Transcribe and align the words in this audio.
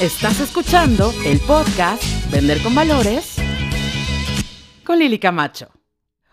Estás 0.00 0.40
escuchando 0.40 1.12
el 1.26 1.38
podcast 1.40 2.02
Vender 2.32 2.62
con 2.62 2.74
Valores 2.74 3.36
con 4.82 4.98
Lili 4.98 5.18
Camacho. 5.18 5.68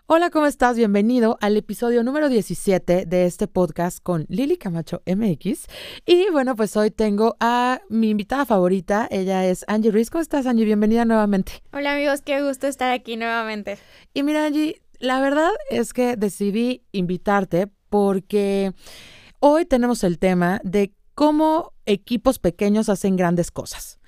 Hola, 0.06 0.30
¿cómo 0.30 0.46
estás? 0.46 0.78
Bienvenido 0.78 1.36
al 1.42 1.54
episodio 1.54 2.02
número 2.02 2.30
17 2.30 3.04
de 3.04 3.26
este 3.26 3.46
podcast 3.46 4.02
con 4.02 4.24
Lili 4.30 4.56
Camacho 4.56 5.02
MX. 5.04 5.66
Y 6.06 6.30
bueno, 6.32 6.56
pues 6.56 6.78
hoy 6.78 6.90
tengo 6.90 7.36
a 7.40 7.82
mi 7.90 8.08
invitada 8.08 8.46
favorita. 8.46 9.06
Ella 9.10 9.44
es 9.44 9.66
Angie 9.68 9.90
Ruiz. 9.90 10.08
¿Cómo 10.08 10.22
estás, 10.22 10.46
Angie? 10.46 10.64
Bienvenida 10.64 11.04
nuevamente. 11.04 11.62
Hola, 11.70 11.92
amigos. 11.92 12.22
Qué 12.22 12.42
gusto 12.42 12.68
estar 12.68 12.90
aquí 12.90 13.18
nuevamente. 13.18 13.76
Y 14.14 14.22
mira, 14.22 14.46
Angie, 14.46 14.80
la 14.98 15.20
verdad 15.20 15.50
es 15.68 15.92
que 15.92 16.16
decidí 16.16 16.86
invitarte 16.92 17.68
porque 17.90 18.72
hoy 19.40 19.66
tenemos 19.66 20.04
el 20.04 20.18
tema 20.18 20.58
de 20.64 20.94
cómo 21.18 21.72
equipos 21.84 22.38
pequeños 22.38 22.88
hacen 22.88 23.16
grandes 23.16 23.50
cosas. 23.50 23.98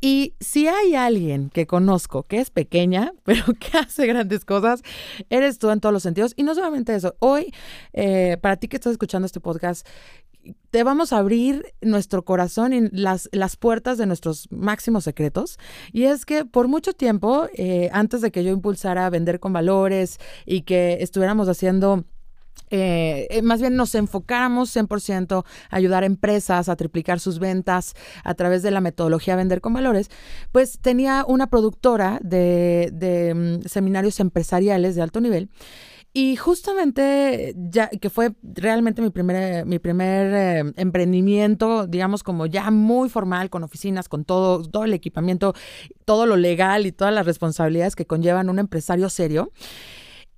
Y 0.00 0.34
si 0.40 0.66
hay 0.66 0.94
alguien 0.94 1.50
que 1.50 1.66
conozco 1.66 2.22
que 2.22 2.38
es 2.38 2.48
pequeña, 2.48 3.12
pero 3.22 3.44
que 3.60 3.76
hace 3.76 4.06
grandes 4.06 4.46
cosas, 4.46 4.80
eres 5.28 5.58
tú 5.58 5.68
en 5.68 5.80
todos 5.80 5.92
los 5.92 6.02
sentidos. 6.02 6.32
Y 6.36 6.42
no 6.42 6.54
solamente 6.54 6.94
eso, 6.94 7.16
hoy, 7.18 7.52
eh, 7.92 8.38
para 8.40 8.56
ti 8.56 8.68
que 8.68 8.76
estás 8.76 8.92
escuchando 8.92 9.26
este 9.26 9.40
podcast, 9.40 9.86
te 10.70 10.84
vamos 10.84 11.12
a 11.12 11.18
abrir 11.18 11.66
nuestro 11.82 12.24
corazón 12.24 12.72
y 12.72 12.88
las, 12.88 13.28
las 13.32 13.56
puertas 13.58 13.98
de 13.98 14.06
nuestros 14.06 14.48
máximos 14.50 15.04
secretos. 15.04 15.58
Y 15.92 16.04
es 16.04 16.24
que 16.24 16.46
por 16.46 16.68
mucho 16.68 16.94
tiempo, 16.94 17.46
eh, 17.52 17.90
antes 17.92 18.22
de 18.22 18.30
que 18.30 18.42
yo 18.42 18.52
impulsara 18.52 19.04
a 19.04 19.10
vender 19.10 19.38
con 19.38 19.52
valores 19.52 20.18
y 20.46 20.62
que 20.62 20.96
estuviéramos 21.02 21.46
haciendo 21.48 22.04
eh, 22.70 23.28
eh, 23.30 23.42
más 23.42 23.60
bien 23.60 23.76
nos 23.76 23.94
enfocáramos 23.94 24.74
100% 24.74 25.44
a 25.44 25.76
ayudar 25.76 26.02
a 26.02 26.06
empresas 26.06 26.68
a 26.68 26.76
triplicar 26.76 27.20
sus 27.20 27.38
ventas 27.38 27.94
a 28.24 28.34
través 28.34 28.62
de 28.62 28.70
la 28.70 28.80
metodología 28.80 29.36
Vender 29.36 29.60
con 29.60 29.74
Valores, 29.74 30.10
pues 30.50 30.78
tenía 30.80 31.24
una 31.28 31.46
productora 31.48 32.18
de, 32.22 33.60
mm, 33.62 33.68
seminarios 33.68 34.18
empresariales 34.20 34.96
de 34.96 35.02
alto 35.02 35.20
nivel. 35.20 35.50
Y 36.16 36.36
justamente, 36.36 37.54
ya 37.56 37.88
que 37.88 38.08
fue 38.08 38.34
realmente 38.42 39.02
mi 39.02 39.10
primer, 39.10 39.66
mi 39.66 39.80
primer 39.80 40.32
eh, 40.32 40.72
emprendimiento, 40.76 41.88
digamos, 41.88 42.22
como 42.22 42.46
ya 42.46 42.70
muy 42.70 43.08
formal, 43.08 43.50
con 43.50 43.64
oficinas, 43.64 44.08
con 44.08 44.24
todo, 44.24 44.62
todo 44.62 44.84
el 44.84 44.94
equipamiento, 44.94 45.54
todo 46.04 46.26
lo 46.26 46.36
legal 46.36 46.86
y 46.86 46.92
todas 46.92 47.12
las 47.12 47.26
responsabilidades 47.26 47.96
que 47.96 48.06
conllevan 48.06 48.48
un 48.48 48.60
empresario 48.60 49.10
serio. 49.10 49.50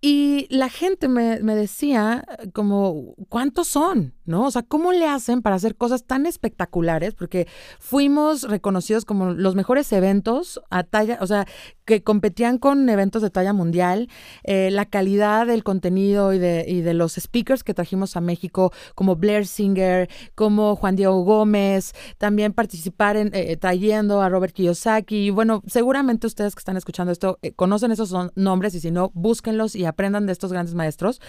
Y 0.01 0.47
la 0.51 0.69
gente 0.69 1.09
me, 1.09 1.41
me, 1.41 1.55
decía 1.55 2.27
como, 2.53 3.15
¿cuántos 3.29 3.69
son? 3.69 4.16
¿No? 4.27 4.47
O 4.47 4.51
sea, 4.51 4.63
¿cómo 4.63 4.93
le 4.93 5.07
hacen 5.07 5.41
para 5.41 5.57
hacer 5.57 5.77
cosas 5.77 6.05
tan 6.05 6.27
espectaculares? 6.27 7.15
Porque 7.15 7.47
fuimos 7.79 8.43
reconocidos 8.43 9.05
como 9.05 9.31
los 9.31 9.55
mejores 9.55 9.93
eventos 9.93 10.61
a 10.69 10.83
talla, 10.83 11.19
o 11.21 11.27
sea, 11.29 11.47
que 11.85 12.03
competían 12.03 12.59
con 12.59 12.89
eventos 12.89 13.23
de 13.23 13.31
talla 13.31 13.53
mundial. 13.53 14.09
Eh, 14.43 14.71
la 14.73 14.85
calidad 14.85 15.47
del 15.47 15.63
contenido 15.63 16.33
y 16.33 16.39
de, 16.39 16.65
y 16.67 16.81
de 16.81 16.93
los 16.93 17.15
speakers 17.15 17.63
que 17.63 17.73
trajimos 17.73 18.17
a 18.17 18.21
México, 18.21 18.73
como 18.97 19.15
Blair 19.15 19.47
Singer, 19.47 20.11
como 20.35 20.75
Juan 20.75 20.97
Diego 20.97 21.23
Gómez, 21.23 21.95
también 22.19 22.53
participar 22.53 23.17
en 23.17 23.31
eh, 23.33 23.57
trayendo 23.57 24.21
a 24.21 24.29
Robert 24.29 24.53
Kiyosaki. 24.53 25.27
Y 25.27 25.31
bueno, 25.31 25.63
seguramente 25.67 26.27
ustedes 26.27 26.55
que 26.55 26.61
están 26.61 26.77
escuchando 26.77 27.13
esto 27.13 27.39
eh, 27.43 27.53
conocen 27.53 27.93
esos 27.93 28.13
nombres 28.35 28.75
y 28.75 28.81
si 28.81 28.91
no, 28.91 29.13
búsquenlos 29.15 29.77
y 29.77 29.85
aprendan 29.85 30.27
de 30.27 30.33
estos 30.33 30.53
grandes 30.53 30.75
maestros. 30.75 31.21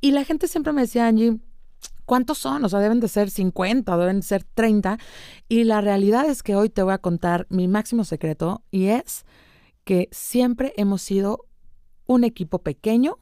Y 0.00 0.12
la 0.12 0.24
gente 0.24 0.48
siempre 0.48 0.72
me 0.72 0.82
decía, 0.82 1.06
Angie, 1.06 1.38
¿cuántos 2.10 2.38
son? 2.38 2.64
O 2.64 2.68
sea, 2.68 2.80
deben 2.80 2.98
de 2.98 3.06
ser 3.06 3.30
50 3.30 3.94
o 3.94 3.98
deben 4.00 4.16
de 4.16 4.26
ser 4.26 4.42
30. 4.42 4.98
Y 5.48 5.62
la 5.62 5.80
realidad 5.80 6.28
es 6.28 6.42
que 6.42 6.56
hoy 6.56 6.68
te 6.68 6.82
voy 6.82 6.92
a 6.92 6.98
contar 6.98 7.46
mi 7.50 7.68
máximo 7.68 8.02
secreto 8.02 8.64
y 8.72 8.86
es 8.86 9.24
que 9.84 10.08
siempre 10.10 10.72
hemos 10.76 11.02
sido 11.02 11.46
un 12.06 12.24
equipo 12.24 12.58
pequeño, 12.58 13.18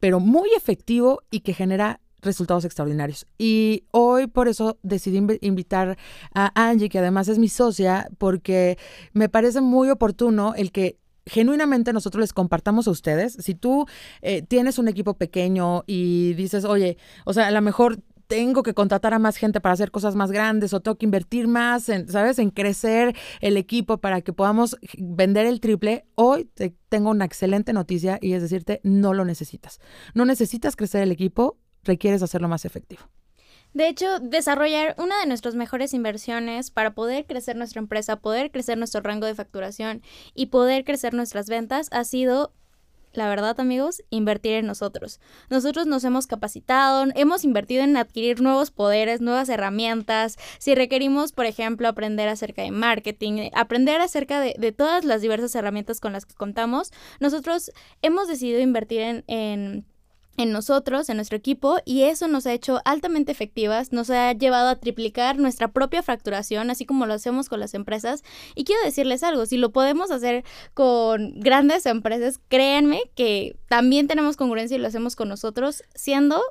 pero 0.00 0.20
muy 0.20 0.50
efectivo 0.54 1.22
y 1.30 1.40
que 1.40 1.54
genera 1.54 2.02
resultados 2.20 2.66
extraordinarios. 2.66 3.26
Y 3.38 3.84
hoy 3.90 4.26
por 4.26 4.48
eso 4.48 4.76
decidí 4.82 5.26
invitar 5.40 5.96
a 6.34 6.52
Angie, 6.68 6.90
que 6.90 6.98
además 6.98 7.28
es 7.28 7.38
mi 7.38 7.48
socia, 7.48 8.10
porque 8.18 8.76
me 9.14 9.30
parece 9.30 9.62
muy 9.62 9.88
oportuno 9.88 10.52
el 10.54 10.72
que 10.72 10.98
genuinamente 11.26 11.92
nosotros 11.92 12.20
les 12.20 12.32
compartamos 12.32 12.88
a 12.88 12.90
ustedes. 12.90 13.34
Si 13.40 13.54
tú 13.54 13.86
eh, 14.22 14.42
tienes 14.42 14.78
un 14.78 14.88
equipo 14.88 15.14
pequeño 15.14 15.84
y 15.86 16.34
dices, 16.34 16.64
oye, 16.64 16.98
o 17.24 17.32
sea, 17.32 17.48
a 17.48 17.50
lo 17.50 17.62
mejor 17.62 18.02
tengo 18.26 18.62
que 18.62 18.74
contratar 18.74 19.14
a 19.14 19.18
más 19.18 19.36
gente 19.36 19.60
para 19.60 19.74
hacer 19.74 19.90
cosas 19.90 20.14
más 20.14 20.30
grandes 20.30 20.72
o 20.72 20.80
tengo 20.80 20.96
que 20.96 21.04
invertir 21.04 21.46
más 21.46 21.88
en, 21.88 22.08
¿sabes? 22.08 22.38
En 22.38 22.50
crecer 22.50 23.14
el 23.40 23.56
equipo 23.56 23.98
para 23.98 24.22
que 24.22 24.32
podamos 24.32 24.76
vender 24.98 25.46
el 25.46 25.60
triple. 25.60 26.06
Hoy 26.14 26.46
te 26.54 26.74
tengo 26.88 27.10
una 27.10 27.24
excelente 27.24 27.72
noticia 27.72 28.18
y 28.20 28.32
es 28.32 28.42
decirte, 28.42 28.80
no 28.82 29.14
lo 29.14 29.24
necesitas. 29.24 29.80
No 30.14 30.24
necesitas 30.24 30.76
crecer 30.76 31.02
el 31.02 31.12
equipo, 31.12 31.58
requieres 31.82 32.22
hacerlo 32.22 32.48
más 32.48 32.64
efectivo. 32.64 33.02
De 33.74 33.88
hecho, 33.88 34.20
desarrollar 34.20 34.94
una 34.98 35.18
de 35.18 35.26
nuestras 35.26 35.56
mejores 35.56 35.94
inversiones 35.94 36.70
para 36.70 36.94
poder 36.94 37.26
crecer 37.26 37.56
nuestra 37.56 37.80
empresa, 37.80 38.16
poder 38.16 38.52
crecer 38.52 38.78
nuestro 38.78 39.00
rango 39.00 39.26
de 39.26 39.34
facturación 39.34 40.00
y 40.32 40.46
poder 40.46 40.84
crecer 40.84 41.12
nuestras 41.12 41.48
ventas 41.48 41.88
ha 41.90 42.04
sido 42.04 42.52
la 43.12 43.28
verdad 43.28 43.58
amigos, 43.60 44.02
invertir 44.10 44.54
en 44.54 44.66
nosotros. 44.66 45.20
Nosotros 45.48 45.86
nos 45.86 46.04
hemos 46.04 46.26
capacitado, 46.26 47.06
hemos 47.14 47.44
invertido 47.44 47.84
en 47.84 47.96
adquirir 47.96 48.40
nuevos 48.40 48.70
poderes, 48.70 49.20
nuevas 49.20 49.48
herramientas. 49.48 50.36
Si 50.58 50.74
requerimos, 50.74 51.32
por 51.32 51.46
ejemplo, 51.46 51.88
aprender 51.88 52.28
acerca 52.28 52.62
de 52.62 52.72
marketing, 52.72 53.50
aprender 53.54 54.00
acerca 54.00 54.40
de, 54.40 54.72
todas 54.72 55.04
las 55.04 55.22
diversas 55.22 55.54
herramientas 55.54 56.00
con 56.00 56.12
las 56.12 56.26
que 56.26 56.34
contamos, 56.34 56.92
nosotros 57.20 57.70
hemos 58.02 58.26
decidido 58.26 58.60
invertir 58.60 59.24
en 59.28 59.86
en 60.36 60.52
nosotros, 60.52 61.08
en 61.08 61.16
nuestro 61.16 61.36
equipo, 61.36 61.76
y 61.84 62.02
eso 62.02 62.28
nos 62.28 62.46
ha 62.46 62.52
hecho 62.52 62.80
altamente 62.84 63.32
efectivas, 63.32 63.92
nos 63.92 64.10
ha 64.10 64.32
llevado 64.32 64.68
a 64.68 64.76
triplicar 64.76 65.38
nuestra 65.38 65.68
propia 65.68 66.02
facturación, 66.02 66.70
así 66.70 66.86
como 66.86 67.06
lo 67.06 67.14
hacemos 67.14 67.48
con 67.48 67.60
las 67.60 67.74
empresas. 67.74 68.22
Y 68.54 68.64
quiero 68.64 68.82
decirles 68.84 69.22
algo, 69.22 69.46
si 69.46 69.56
lo 69.56 69.70
podemos 69.70 70.10
hacer 70.10 70.44
con 70.74 71.38
grandes 71.40 71.86
empresas, 71.86 72.40
créanme 72.48 73.02
que 73.14 73.56
también 73.68 74.08
tenemos 74.08 74.36
congruencia 74.36 74.76
y 74.76 74.80
lo 74.80 74.88
hacemos 74.88 75.16
con 75.16 75.28
nosotros, 75.28 75.82
siendo 75.94 76.42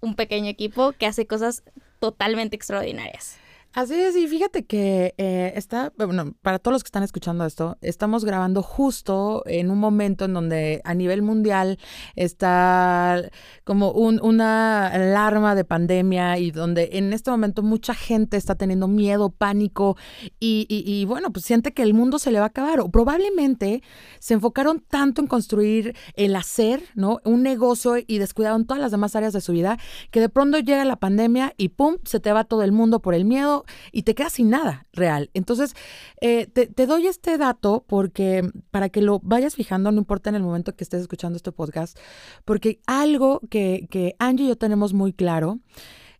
un 0.00 0.14
pequeño 0.14 0.48
equipo 0.48 0.92
que 0.92 1.06
hace 1.06 1.26
cosas 1.26 1.62
totalmente 2.00 2.56
extraordinarias. 2.56 3.38
Así 3.76 3.92
es, 3.92 4.16
y 4.16 4.26
fíjate 4.26 4.64
que 4.64 5.14
eh, 5.18 5.52
está, 5.54 5.92
bueno, 5.98 6.32
para 6.40 6.58
todos 6.58 6.72
los 6.72 6.82
que 6.82 6.86
están 6.86 7.02
escuchando 7.02 7.44
esto, 7.44 7.76
estamos 7.82 8.24
grabando 8.24 8.62
justo 8.62 9.42
en 9.44 9.70
un 9.70 9.78
momento 9.78 10.24
en 10.24 10.32
donde 10.32 10.80
a 10.82 10.94
nivel 10.94 11.20
mundial 11.20 11.78
está 12.14 13.22
como 13.64 13.92
un, 13.92 14.18
una 14.22 14.86
alarma 14.86 15.54
de 15.54 15.66
pandemia 15.66 16.38
y 16.38 16.52
donde 16.52 16.88
en 16.92 17.12
este 17.12 17.30
momento 17.30 17.62
mucha 17.62 17.92
gente 17.92 18.38
está 18.38 18.54
teniendo 18.54 18.88
miedo, 18.88 19.28
pánico 19.28 19.98
y, 20.40 20.66
y, 20.70 21.04
bueno, 21.04 21.30
pues 21.30 21.44
siente 21.44 21.74
que 21.74 21.82
el 21.82 21.92
mundo 21.92 22.18
se 22.18 22.30
le 22.30 22.38
va 22.38 22.46
a 22.46 22.48
acabar 22.48 22.80
o 22.80 22.88
probablemente 22.88 23.82
se 24.20 24.32
enfocaron 24.32 24.80
tanto 24.88 25.20
en 25.20 25.26
construir 25.26 25.94
el 26.14 26.34
hacer, 26.34 26.82
¿no? 26.94 27.20
Un 27.24 27.42
negocio 27.42 27.96
y 27.98 28.16
descuidaron 28.16 28.64
todas 28.64 28.80
las 28.80 28.90
demás 28.90 29.14
áreas 29.16 29.34
de 29.34 29.42
su 29.42 29.52
vida 29.52 29.76
que 30.10 30.20
de 30.20 30.30
pronto 30.30 30.58
llega 30.60 30.82
la 30.86 30.96
pandemia 30.96 31.52
y 31.58 31.68
pum, 31.68 31.98
se 32.04 32.20
te 32.20 32.32
va 32.32 32.44
todo 32.44 32.62
el 32.62 32.72
mundo 32.72 33.00
por 33.00 33.14
el 33.14 33.26
miedo 33.26 33.65
y 33.92 34.02
te 34.02 34.14
quedas 34.14 34.34
sin 34.34 34.50
nada 34.50 34.86
real. 34.92 35.30
Entonces, 35.34 35.74
eh, 36.20 36.46
te, 36.46 36.86
doy 36.86 37.06
este 37.06 37.38
dato 37.38 37.84
porque 37.86 38.48
para 38.70 38.88
que 38.88 39.02
lo 39.02 39.20
vayas 39.20 39.54
fijando, 39.54 39.92
no 39.92 39.98
importa 39.98 40.30
en 40.30 40.36
el 40.36 40.42
momento 40.42 40.74
que 40.74 40.84
estés 40.84 41.02
escuchando 41.02 41.36
este 41.36 41.52
podcast, 41.52 41.98
porque 42.44 42.80
algo 42.86 43.40
que, 43.50 43.86
que 43.90 44.14
Angie 44.18 44.46
y 44.46 44.48
yo 44.48 44.56
tenemos 44.56 44.92
muy 44.92 45.12
claro 45.12 45.58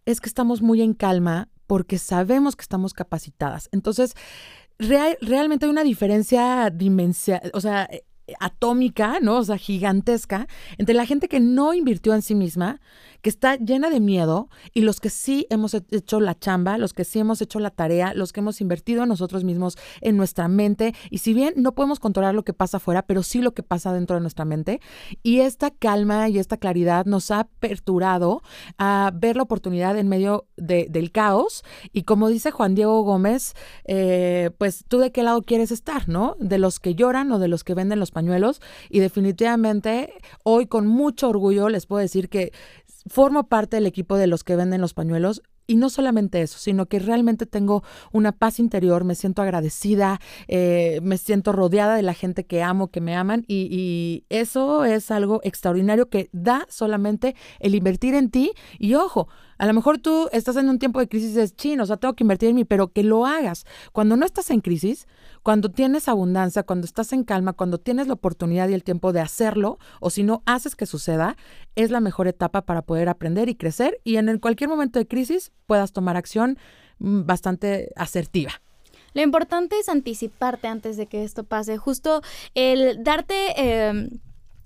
es 0.05 0.21
que 0.21 0.29
estamos 0.29 0.63
muy 0.63 0.83
en 0.83 0.95
calma 0.95 1.49
porque 1.67 1.99
sabemos 1.99 2.57
que 2.57 2.63
estamos 2.63 2.95
capacitadas. 2.95 3.69
Entonces, 3.73 4.15
realmente 4.79 5.67
hay 5.67 5.71
una 5.71 5.85
diferencia 5.85 6.71
dimensional, 6.71 7.51
o 7.55 7.61
sea, 7.61 7.89
eh, 7.91 8.05
atómica, 8.41 9.21
¿no? 9.21 9.39
O 9.39 9.45
sea, 9.45 9.57
gigantesca, 9.57 10.49
entre 10.79 10.95
la 10.95 11.07
gente 11.07 11.29
que 11.29 11.41
no 11.41 11.75
invirtió 11.75 12.15
en 12.15 12.23
sí 12.23 12.35
misma, 12.35 12.81
que 13.23 13.31
está 13.31 13.57
llena 13.57 13.91
de 13.91 14.01
miedo, 14.01 14.49
y 14.73 14.83
los 14.83 15.01
que 15.01 15.11
sí 15.11 15.47
hemos 15.51 15.75
hecho 15.75 16.21
la 16.21 16.39
chamba, 16.39 16.79
los 16.79 16.93
que 16.93 17.05
sí 17.05 17.19
hemos 17.19 17.41
hecho 17.43 17.61
la 17.61 17.71
tarea, 17.71 18.15
los 18.15 18.33
que 18.33 18.41
hemos 18.41 18.61
invertido 18.61 19.03
en 19.03 19.09
nosotros 19.09 19.45
mismos, 19.45 19.77
en 20.01 20.17
nuestra 20.17 20.49
mente, 20.49 20.95
y 21.11 21.19
si 21.19 21.35
bien 21.35 21.55
no 21.57 21.75
podemos 21.75 22.01
controlar 22.01 22.35
lo 22.35 22.45
que 22.45 22.53
pasa 22.53 22.79
afuera, 22.79 23.03
pero 23.03 23.23
sí 23.23 23.41
lo 23.41 23.53
que 23.53 23.63
pasa 23.63 23.93
dentro 23.93 24.17
de 24.17 24.23
nuestra 24.23 24.45
mente, 24.45 24.81
y 25.23 25.41
esta 25.41 25.71
calma 25.71 26.29
y 26.29 26.39
esta 26.39 26.57
claridad 26.57 27.07
nos 27.07 27.31
ha 27.31 27.41
aperturado 27.41 28.43
a 28.79 29.11
ver 29.15 29.37
la 29.37 29.43
oportunidad 29.43 29.99
en 29.99 30.09
medio 30.09 30.47
del 30.57 31.13
caos, 31.13 31.65
y 31.93 32.03
como 32.03 32.29
dice 32.29 32.51
Juan 32.51 32.75
Diego 32.75 33.03
Gómez, 33.03 33.55
eh, 33.85 34.51
pues 34.59 34.85
tú 34.89 34.99
de 34.99 35.13
qué 35.13 35.23
lado 35.23 35.43
quieres 35.43 35.71
estar, 35.71 36.09
¿no? 36.09 36.37
De 36.39 36.59
los 36.59 36.81
que 36.81 36.95
lloran 36.95 37.33
o 37.33 37.39
de 37.39 37.49
los 37.49 37.65
que 37.65 37.75
venden 37.75 38.01
los 38.01 38.11
pañuelos, 38.11 38.61
y 38.91 39.01
definitivamente 39.01 40.13
hoy 40.45 40.67
con 40.67 40.87
mucho 40.87 41.29
orgullo 41.29 41.69
les 41.69 41.87
puedo 41.87 42.01
decir 42.01 42.29
que 42.29 42.53
formo 43.07 43.49
parte 43.49 43.77
del 43.77 43.87
equipo 43.87 44.17
de 44.17 44.27
los 44.27 44.45
que 44.45 44.57
venden 44.57 44.81
los 44.81 44.95
pañuelos 44.95 45.43
y 45.67 45.77
no 45.77 45.91
solamente 45.91 46.43
eso, 46.43 46.59
sino 46.59 46.87
que 46.87 46.99
realmente 46.99 47.47
tengo 47.47 47.83
una 48.13 48.33
paz 48.33 48.61
interior, 48.61 49.05
me 49.05 49.15
siento 49.15 49.43
agradecida, 49.43 50.21
eh, 50.49 51.01
me 51.03 51.19
siento 51.19 51.53
rodeada 51.53 51.97
de 51.97 52.03
la 52.03 52.15
gente 52.15 52.47
que 52.47 52.63
amo, 52.63 52.89
que 52.89 53.01
me 53.01 53.17
aman 53.17 53.45
y, 53.49 53.69
y, 53.71 54.25
eso 54.29 54.85
es 54.85 55.11
algo 55.11 55.41
extraordinario 55.43 56.09
que 56.09 56.29
da 56.33 56.67
solamente 56.69 57.35
el 57.59 57.75
invertir 57.75 58.15
en 58.15 58.31
ti 58.31 58.53
y 58.79 58.95
ojo, 58.95 59.29
a 59.59 59.67
lo 59.67 59.73
mejor 59.73 59.99
tú 59.99 60.29
estás 60.33 60.57
en 60.57 60.69
un 60.69 60.79
tiempo 60.79 61.01
de 61.01 61.09
crisis 61.09 61.31
y 61.31 61.35
dices, 61.35 61.57
chino, 61.57 61.83
o 61.83 61.87
sea, 61.87 61.97
tengo 61.97 62.15
que 62.15 62.25
invertir 62.25 62.51
en 62.51 62.57
mí, 62.57 62.65
pero 62.65 62.89
que 62.89 63.03
lo 63.03 63.27
hagas. 63.27 63.65
Cuando 63.93 64.17
no 64.17 64.27
estás 64.27 64.51
en 64.51 64.61
crisis, 64.61 65.07
cuando 65.43 65.71
tienes 65.71 66.09
abundancia, 66.09 66.63
cuando 66.63 66.85
estás 66.85 67.13
en 67.13 67.25
calma, 67.25 67.53
cuando 67.53 67.79
tienes 67.79 68.07
la 68.07 68.15
oportunidad 68.15 68.69
y 68.69 68.75
el 68.75 68.85
tiempo 68.85 69.13
de 69.13 69.21
hacerlo, 69.21 69.79
o 70.01 70.11
si 70.11 70.23
no 70.23 70.43
haces 70.47 70.77
que 70.77 70.87
suceda, 70.87 71.37
es 71.75 71.91
la 71.91 72.01
mejor 72.01 72.29
etapa 72.29 72.63
para 72.63 72.83
poder 72.83 73.09
aprender 73.09 73.49
y 73.49 73.55
crecer 73.55 74.01
y 74.05 74.17
en 74.17 74.39
cualquier 74.39 74.69
momento 74.69 74.99
de 74.99 75.07
crisis 75.07 75.53
puedas 75.67 75.93
tomar 75.93 76.17
acción 76.17 76.59
mm, 76.99 77.27
bastante 77.27 77.91
asertiva. 77.97 78.53
Lo 79.15 79.23
importante 79.23 79.79
es 79.79 79.89
anticiparte 79.89 80.69
antes 80.69 80.99
de 80.99 81.07
que 81.07 81.25
esto 81.25 81.43
pase. 81.45 81.79
Justo 81.79 82.21
el 82.55 83.03
darte 83.03 83.55
eh, 83.57 84.11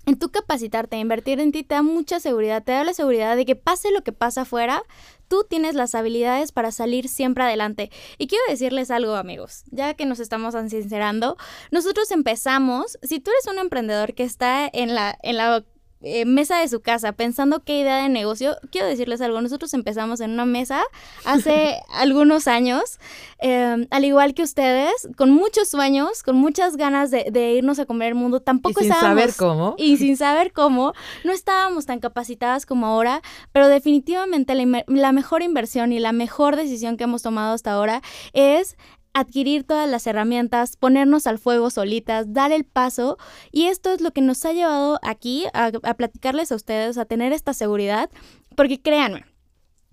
en 0.05 0.17
tu 0.17 0.29
capacitarte, 0.29 0.97
invertir 0.97 1.39
en 1.39 1.51
ti, 1.51 1.63
te 1.63 1.75
da 1.75 1.83
mucha 1.83 2.19
seguridad, 2.19 2.63
te 2.63 2.71
da 2.71 2.83
la 2.83 2.93
seguridad 2.93 3.35
de 3.35 3.45
que 3.45 3.55
pase 3.55 3.91
lo 3.91 4.03
que 4.03 4.11
pasa 4.11 4.41
afuera, 4.41 4.83
tú 5.27 5.45
tienes 5.47 5.75
las 5.75 5.95
habilidades 5.95 6.51
para 6.51 6.71
salir 6.71 7.07
siempre 7.07 7.43
adelante. 7.43 7.91
Y 8.17 8.27
quiero 8.27 8.43
decirles 8.49 8.91
algo, 8.91 9.15
amigos, 9.15 9.63
ya 9.71 9.93
que 9.93 10.05
nos 10.05 10.19
estamos 10.19 10.55
sincerando, 10.69 11.37
nosotros 11.71 12.11
empezamos, 12.11 12.97
si 13.03 13.19
tú 13.19 13.31
eres 13.31 13.53
un 13.53 13.59
emprendedor 13.59 14.13
que 14.13 14.23
está 14.23 14.69
en 14.71 14.95
la, 14.95 15.17
en 15.21 15.37
la 15.37 15.63
eh, 16.03 16.25
mesa 16.25 16.57
de 16.57 16.67
su 16.67 16.81
casa 16.81 17.11
pensando 17.11 17.61
qué 17.63 17.79
idea 17.79 18.01
de 18.01 18.09
negocio, 18.09 18.57
quiero 18.71 18.87
decirles 18.87 19.21
algo, 19.21 19.39
nosotros 19.41 19.73
empezamos 19.73 20.19
en 20.19 20.31
una 20.31 20.45
mesa 20.45 20.81
hace 21.25 21.79
algunos 21.93 22.47
años, 22.47 22.99
em, 23.39 23.87
al 23.91 24.05
igual 24.05 24.33
que 24.33 24.43
ustedes, 24.43 24.91
con 25.15 25.31
muchos 25.31 25.69
sueños, 25.69 26.23
con 26.23 26.37
muchas 26.37 26.75
ganas 26.75 27.11
de, 27.11 27.53
irnos 27.53 27.79
a 27.79 27.85
comer 27.85 28.09
el 28.09 28.15
mundo, 28.15 28.39
tampoco 28.39 28.81
y 28.81 28.85
sin 28.85 28.93
saber 28.93 29.31
cómo. 29.37 29.75
Y 29.77 29.97
sin 29.97 30.17
saber 30.17 30.53
cómo, 30.53 30.93
no 31.23 31.31
estábamos 31.31 31.85
tan 31.85 31.99
capacitadas 31.99 32.65
como 32.65 32.87
ahora, 32.87 33.21
pero 33.51 33.67
definitivamente 33.67 34.55
la, 34.55 34.83
la 34.87 35.11
mejor 35.11 35.43
inversión 35.43 35.93
y 35.93 35.99
la 35.99 36.13
mejor 36.13 36.55
decisión 36.55 36.97
que 36.97 37.03
hemos 37.03 37.21
tomado 37.21 37.53
hasta 37.53 37.73
ahora 37.73 38.01
es 38.33 38.75
adquirir 39.13 39.63
todas 39.63 39.89
las 39.89 40.07
herramientas, 40.07 40.77
ponernos 40.77 41.27
al 41.27 41.39
fuego 41.39 41.69
solitas, 41.69 42.33
dar 42.33 42.51
el 42.51 42.63
paso. 42.63 43.17
Y 43.51 43.65
esto 43.65 43.91
es 43.91 44.01
lo 44.01 44.11
que 44.11 44.21
nos 44.21 44.43
ha 44.45 44.53
llevado 44.53 44.99
aquí 45.03 45.45
a, 45.53 45.71
platicarles 45.93 46.51
a 46.51 46.55
ustedes, 46.55 46.97
a 46.97 47.05
tener 47.05 47.33
esta 47.33 47.53
seguridad, 47.53 48.09
porque 48.55 48.81
créanme, 48.81 49.25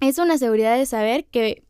es 0.00 0.18
una 0.18 0.38
seguridad 0.38 0.76
de 0.76 0.86
saber 0.86 1.24
que 1.26 1.64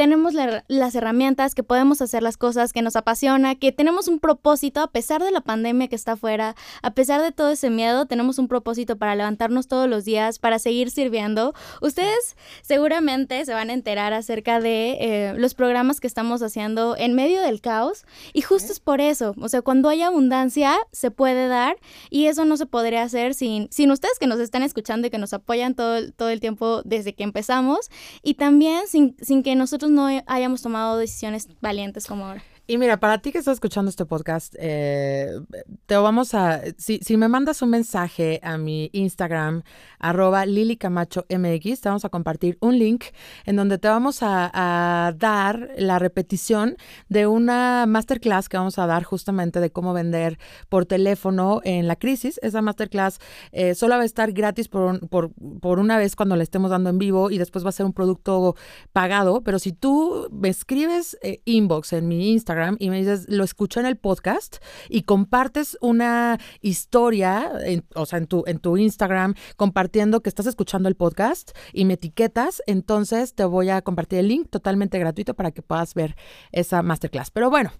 tenemos 0.00 0.32
las 0.32 0.94
herramientas, 0.94 1.54
que 1.54 1.62
podemos 1.62 2.00
hacer 2.00 2.22
las 2.22 2.38
cosas 2.38 2.72
que 2.72 2.80
nos 2.80 2.96
apasiona, 2.96 3.56
que 3.56 3.70
tenemos 3.70 4.08
un 4.08 4.18
propósito 4.18 4.80
a 4.80 4.86
pesar 4.86 5.22
de 5.22 5.30
la 5.30 5.42
pandemia 5.42 5.88
que 5.88 5.94
está 5.94 6.12
afuera, 6.12 6.56
a 6.80 6.94
pesar 6.94 7.20
de 7.20 7.32
todo 7.32 7.50
ese 7.50 7.68
miedo, 7.68 8.06
tenemos 8.06 8.38
un 8.38 8.48
propósito 8.48 8.96
para 8.96 9.14
levantarnos 9.14 9.68
todos 9.68 9.90
los 9.90 10.06
días, 10.06 10.38
para 10.38 10.58
seguir 10.58 10.90
sirviendo. 10.90 11.52
Ustedes 11.82 12.34
seguramente 12.62 13.44
se 13.44 13.52
van 13.52 13.68
a 13.68 13.74
enterar 13.74 14.14
acerca 14.14 14.58
de 14.58 14.96
eh, 15.00 15.34
los 15.36 15.52
programas 15.52 16.00
que 16.00 16.06
estamos 16.06 16.40
haciendo 16.40 16.96
en 16.96 17.14
medio 17.14 17.42
del 17.42 17.60
caos 17.60 18.06
y 18.32 18.40
justo 18.40 18.72
es 18.72 18.80
por 18.80 19.02
eso, 19.02 19.34
o 19.38 19.50
sea, 19.50 19.60
cuando 19.60 19.90
hay 19.90 20.00
abundancia 20.00 20.78
se 20.92 21.10
puede 21.10 21.46
dar 21.46 21.76
y 22.08 22.24
eso 22.24 22.46
no 22.46 22.56
se 22.56 22.64
podría 22.64 23.02
hacer 23.02 23.34
sin, 23.34 23.68
sin 23.70 23.90
ustedes 23.90 24.18
que 24.18 24.26
nos 24.26 24.40
están 24.40 24.62
escuchando 24.62 25.08
y 25.08 25.10
que 25.10 25.18
nos 25.18 25.34
apoyan 25.34 25.74
todo, 25.74 26.10
todo 26.12 26.30
el 26.30 26.40
tiempo 26.40 26.80
desde 26.86 27.14
que 27.14 27.22
empezamos 27.22 27.90
y 28.22 28.32
también 28.32 28.86
sin, 28.86 29.14
sin 29.20 29.42
que 29.42 29.54
nosotros 29.56 29.89
no 29.90 30.06
hayamos 30.26 30.62
tomado 30.62 30.96
decisiones 30.98 31.48
valientes 31.60 32.06
como 32.06 32.26
ahora. 32.26 32.42
Y 32.70 32.78
mira, 32.78 33.00
para 33.00 33.18
ti 33.18 33.32
que 33.32 33.38
estás 33.38 33.54
escuchando 33.54 33.88
este 33.88 34.06
podcast, 34.06 34.54
eh, 34.56 35.40
te 35.86 35.96
vamos 35.96 36.34
a, 36.34 36.62
si, 36.78 37.00
si, 37.02 37.16
me 37.16 37.26
mandas 37.26 37.62
un 37.62 37.70
mensaje 37.70 38.38
a 38.44 38.58
mi 38.58 38.90
Instagram, 38.92 39.64
arroba 39.98 40.46
Lili 40.46 40.76
Camacho 40.76 41.26
MX, 41.28 41.80
te 41.80 41.88
vamos 41.88 42.04
a 42.04 42.10
compartir 42.10 42.58
un 42.60 42.78
link 42.78 43.06
en 43.44 43.56
donde 43.56 43.78
te 43.78 43.88
vamos 43.88 44.20
a, 44.22 45.12
dar 45.18 45.70
la 45.78 45.98
repetición 45.98 46.76
de 47.08 47.26
una 47.26 47.86
masterclass 47.88 48.48
que 48.48 48.56
vamos 48.56 48.78
a 48.78 48.86
dar 48.86 49.02
justamente 49.02 49.58
de 49.58 49.72
cómo 49.72 49.92
vender 49.92 50.38
por 50.68 50.86
teléfono 50.86 51.60
en 51.64 51.88
la 51.88 51.96
crisis. 51.96 52.38
Esa 52.40 52.62
masterclass 52.62 53.18
eh, 53.50 53.74
solo 53.74 53.96
va 53.96 54.02
a 54.02 54.04
estar 54.04 54.30
gratis 54.30 54.68
por, 54.68 55.08
por, 55.08 55.32
por 55.60 55.80
una 55.80 55.98
vez 55.98 56.14
cuando 56.14 56.36
la 56.36 56.44
estemos 56.44 56.70
dando 56.70 56.88
en 56.90 56.98
vivo 56.98 57.32
y 57.32 57.38
después 57.38 57.64
va 57.64 57.70
a 57.70 57.72
ser 57.72 57.84
un 57.84 57.92
producto 57.92 58.54
pagado, 58.92 59.42
pero 59.42 59.58
si 59.58 59.72
tú 59.72 60.28
me 60.30 60.48
escribes 60.48 61.18
eh, 61.22 61.40
inbox 61.46 61.94
en 61.94 62.06
mi 62.06 62.30
Instagram, 62.30 62.59
y 62.78 62.90
me 62.90 62.98
dices, 62.98 63.26
lo 63.28 63.44
escuché 63.44 63.80
en 63.80 63.86
el 63.86 63.96
podcast 63.96 64.56
y 64.88 65.02
compartes 65.02 65.76
una 65.80 66.38
historia, 66.60 67.52
o 67.94 68.06
sea, 68.06 68.18
en 68.18 68.26
tu, 68.26 68.44
en 68.46 68.58
tu 68.58 68.76
Instagram, 68.76 69.34
compartiendo 69.56 70.22
que 70.22 70.28
estás 70.28 70.46
escuchando 70.46 70.88
el 70.88 70.96
podcast 70.96 71.50
y 71.72 71.84
me 71.84 71.94
etiquetas, 71.94 72.62
entonces 72.66 73.34
te 73.34 73.44
voy 73.44 73.70
a 73.70 73.82
compartir 73.82 74.20
el 74.20 74.28
link 74.28 74.48
totalmente 74.50 74.98
gratuito 74.98 75.34
para 75.34 75.50
que 75.50 75.62
puedas 75.62 75.94
ver 75.94 76.16
esa 76.52 76.82
masterclass. 76.82 77.30
Pero 77.30 77.50
bueno, 77.50 77.72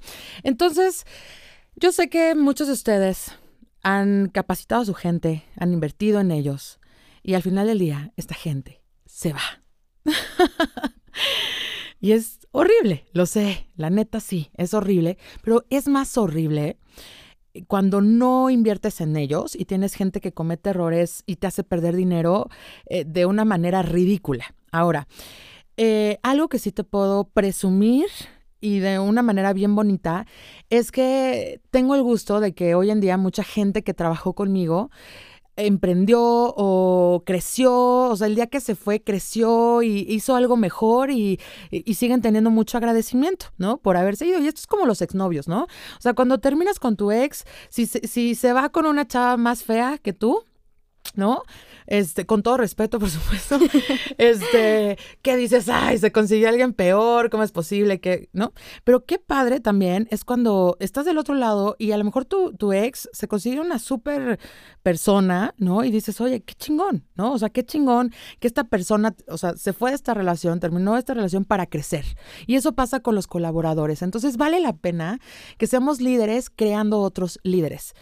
entonces, 0.43 1.05
yo 1.76 1.93
sé 1.93 2.09
que 2.09 2.35
muchos 2.35 2.67
de 2.67 2.73
ustedes 2.75 3.33
han 3.83 4.29
capacitado 4.29 4.83
a 4.83 4.87
su 4.87 4.94
gente, 4.94 5.44
han 5.56 5.73
invertido 5.73 6.21
en 6.21 6.31
ellos 6.31 6.81
y 7.23 7.35
al 7.35 7.43
final 7.43 7.67
del 7.67 7.79
día, 7.79 8.12
esta 8.17 8.35
gente 8.35 8.83
se 9.06 9.33
va. 9.33 9.62
y 12.00 12.12
es 12.12 12.49
horrible, 12.50 13.05
lo 13.12 13.26
sé, 13.26 13.67
la 13.76 13.91
neta 13.91 14.20
sí, 14.20 14.50
es 14.56 14.75
horrible, 14.75 15.19
pero 15.43 15.64
es 15.70 15.87
más 15.87 16.17
horrible 16.17 16.79
cuando 17.67 18.00
no 18.00 18.50
inviertes 18.50 19.00
en 19.00 19.17
ellos 19.17 19.55
y 19.56 19.64
tienes 19.64 19.94
gente 19.94 20.20
que 20.20 20.32
comete 20.32 20.70
errores 20.70 21.23
y 21.26 21.37
te 21.37 21.47
hace 21.47 21.64
perder 21.64 21.97
dinero 21.97 22.49
eh, 22.87 23.05
de 23.05 23.26
una 23.26 23.44
manera 23.44 23.82
ridícula. 23.82 24.55
Ahora, 24.70 25.08
eh, 25.76 26.19
algo 26.23 26.49
que 26.49 26.58
sí 26.58 26.73
te 26.73 26.85
puedo 26.85 27.25
presumir 27.25 28.06
y 28.61 28.79
de 28.79 28.99
una 28.99 29.23
manera 29.23 29.52
bien 29.52 29.75
bonita 29.75 30.26
es 30.69 30.93
que 30.93 31.61
tengo 31.70 31.94
el 31.94 32.02
gusto 32.02 32.41
de 32.41 32.52
que 32.52 32.75
hoy 32.75 32.91
en 32.91 33.00
día 33.00 33.17
mucha 33.17 33.43
gente 33.43 33.82
que 33.82 33.94
trabajó 33.94 34.35
conmigo 34.35 34.91
emprendió 35.61 36.21
o 36.23 37.23
creció, 37.25 37.73
o 37.73 38.17
sea, 38.17 38.27
el 38.27 38.35
día 38.35 38.47
que 38.47 38.61
se 38.61 38.75
fue 38.75 39.02
creció 39.02 39.83
y 39.83 40.07
hizo 40.09 40.37
algo 40.37 40.57
mejor 40.57 41.11
y, 41.11 41.38
siguen 41.95 42.23
teniendo 42.23 42.50
mucho 42.50 42.79
agradecimiento, 42.79 43.47
¿no? 43.59 43.79
Por 43.79 43.97
haberse 43.97 44.26
ido. 44.26 44.38
Y 44.40 44.47
esto 44.49 44.61
es 44.61 44.67
como 44.67 44.87
los 44.87 45.02
exnovios, 45.02 45.49
¿no? 45.49 45.64
O 45.64 46.00
sea, 46.00 46.14
cuando 46.14 46.38
terminas 46.38 46.79
con 46.79 46.97
tu 46.97 47.11
ex, 47.12 47.45
si, 47.69 47.87
si 47.87 48.35
se 48.35 48.52
va 48.52 48.71
con 48.71 48.87
una 48.87 49.07
chava 49.07 49.37
más 49.37 49.64
fea 49.64 49.99
que 49.99 50.12
tú, 50.12 50.45
¿no? 51.14 51.43
Este, 51.90 52.25
con 52.25 52.44
todo 52.44 52.56
respeto, 52.56 53.00
por 53.00 53.11
supuesto, 53.11 53.59
este, 54.16 54.97
¿qué 55.23 55.37
dices? 55.37 55.68
Ay, 55.68 55.99
se 55.99 56.12
consiguió 56.12 56.49
alguien 56.49 56.73
peor, 56.73 57.30
¿cómo 57.30 57.42
es 57.42 57.50
posible 57.50 58.00
que, 58.00 58.28
no? 58.32 58.52
Pero 58.85 59.04
qué 59.04 59.18
padre 59.18 59.59
también 59.59 60.06
es 60.12 60.25
cuando 60.25 60.76
estás 60.78 61.04
del 61.04 61.18
otro 61.18 61.35
lado 61.35 61.75
y 61.80 61.90
a 61.90 61.99
lo 61.99 62.04
mejor 62.04 62.26
tu, 62.26 62.52
tu 62.52 62.73
ex 62.73 63.11
se 63.12 63.26
consigue 63.26 63.59
una 63.59 63.80
súper 63.80 64.38
persona, 64.85 65.52
¿no? 65.59 65.82
Y 65.82 65.90
dices, 65.90 66.20
oye, 66.20 66.42
qué 66.42 66.54
chingón, 66.54 67.09
¿no? 67.16 67.32
O 67.32 67.38
sea, 67.40 67.50
qué 67.50 67.66
chingón 67.66 68.12
que 68.38 68.47
esta 68.47 68.62
persona, 68.62 69.16
o 69.26 69.37
sea, 69.37 69.56
se 69.56 69.73
fue 69.73 69.90
de 69.90 69.97
esta 69.97 70.14
relación, 70.14 70.61
terminó 70.61 70.97
esta 70.97 71.14
relación 71.14 71.44
para 71.44 71.66
crecer. 71.66 72.04
Y 72.47 72.54
eso 72.54 72.73
pasa 72.76 73.00
con 73.00 73.16
los 73.16 73.26
colaboradores. 73.26 74.02
Entonces, 74.02 74.37
vale 74.37 74.61
la 74.61 74.76
pena 74.76 75.18
que 75.59 75.66
seamos 75.66 76.00
líderes 76.00 76.50
creando 76.50 77.00
otros 77.00 77.40
líderes. 77.42 77.94